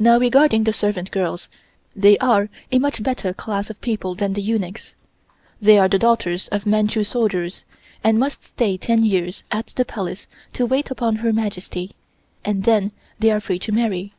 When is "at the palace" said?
9.52-10.26